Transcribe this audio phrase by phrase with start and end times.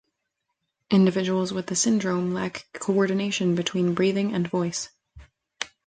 [0.89, 4.89] Individuals with the syndrome lack coordination between breathing and voice.